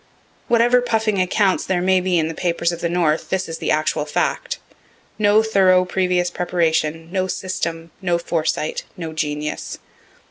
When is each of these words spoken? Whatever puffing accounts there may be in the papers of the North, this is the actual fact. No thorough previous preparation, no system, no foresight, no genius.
Whatever 0.47 0.81
puffing 0.81 1.21
accounts 1.21 1.63
there 1.63 1.79
may 1.79 2.01
be 2.01 2.17
in 2.17 2.27
the 2.27 2.33
papers 2.33 2.71
of 2.71 2.81
the 2.81 2.89
North, 2.89 3.29
this 3.29 3.47
is 3.47 3.59
the 3.59 3.69
actual 3.69 4.03
fact. 4.03 4.57
No 5.19 5.43
thorough 5.43 5.85
previous 5.85 6.31
preparation, 6.31 7.11
no 7.11 7.27
system, 7.27 7.91
no 8.01 8.17
foresight, 8.17 8.83
no 8.97 9.13
genius. 9.13 9.77